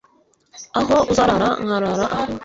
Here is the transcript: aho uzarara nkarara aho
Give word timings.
aho 0.79 0.95
uzarara 1.11 1.49
nkarara 1.63 2.05
aho 2.19 2.23